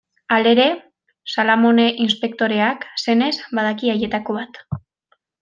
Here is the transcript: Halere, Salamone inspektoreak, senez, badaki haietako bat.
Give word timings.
Halere, 0.35 0.63
Salamone 1.33 1.85
inspektoreak, 2.05 2.89
senez, 3.03 3.31
badaki 3.61 3.93
haietako 3.95 4.41
bat. 4.41 4.61